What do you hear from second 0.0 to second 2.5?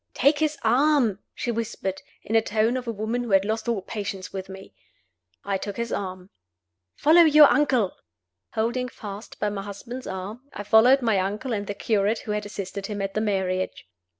"Take his arm!" she whispered, in the